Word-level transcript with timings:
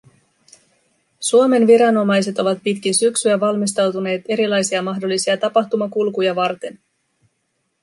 Suomen 1.19 1.67
viranomaiset 1.67 2.39
ovat 2.39 2.57
pitkin 2.63 2.95
syksyä 2.95 3.39
valmistautuneet 3.39 4.21
erilaisia 4.27 4.81
mahdollisia 4.81 5.37
tapahtumakulkuja 5.37 6.35
varten. 6.35 6.79